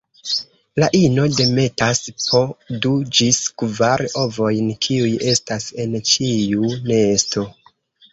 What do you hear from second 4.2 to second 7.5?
ovojn kiuj estas en ĉiu nesto.